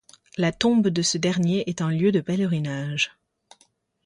La 0.35 0.51
tombe 0.51 0.87
de 0.87 1.03
ce 1.03 1.19
dernier 1.19 1.69
est 1.69 1.79
un 1.79 1.91
lieu 1.91 2.11
de 2.11 2.21
pèlerinage. 2.21 3.15